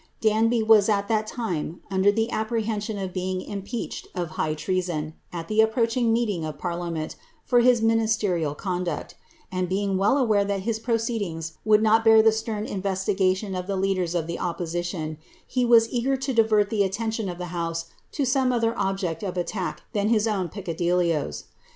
Danby 0.19 0.63
was 0.63 0.89
at 0.89 1.07
that 1.09 1.27
time 1.27 1.81
under 1.91 2.11
the 2.11 2.31
apprehension 2.31 2.97
of 2.97 3.13
being 3.13 3.39
impeached 3.39 4.07
r 4.15 4.25
high 4.25 4.55
treason, 4.55 5.13
at 5.31 5.47
the 5.47 5.61
approaching 5.61 6.11
meeting 6.11 6.43
of 6.43 6.57
parliament, 6.57 7.15
for 7.45 7.59
his 7.59 7.81
minis 7.81 8.17
rial 8.27 8.55
conduct; 8.55 9.13
and, 9.51 9.69
being 9.69 9.97
well 9.99 10.17
aware 10.17 10.43
that 10.43 10.61
his 10.61 10.79
proceedings 10.79 11.53
would 11.63 11.83
not 11.83 12.03
•ar 12.05 12.23
the 12.23 12.31
stern 12.31 12.65
investigation 12.65 13.53
of 13.53 13.67
the 13.67 13.75
leaders 13.77 14.15
of 14.15 14.25
the 14.25 14.39
opposition, 14.39 15.19
he 15.45 15.63
was 15.63 15.87
iger 15.89 16.19
to 16.19 16.33
divert 16.33 16.71
the 16.71 16.81
attention 16.81 17.29
of 17.29 17.37
the 17.37 17.45
house 17.53 17.85
to 18.11 18.25
some 18.25 18.51
other 18.51 18.73
object 18.79 19.21
of 19.21 19.37
attack 19.37 19.83
lan 19.93 20.07
his 20.09 20.27
own 20.27 20.49
peccadilloes.' 20.49 21.43